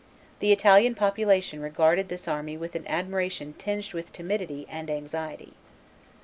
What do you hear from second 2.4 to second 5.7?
with an admiration tinged with timidity and anxiety.